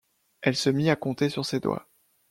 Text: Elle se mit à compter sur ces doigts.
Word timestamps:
Elle 0.41 0.55
se 0.55 0.71
mit 0.71 0.89
à 0.89 0.95
compter 0.95 1.29
sur 1.29 1.45
ces 1.45 1.59
doigts. 1.59 1.87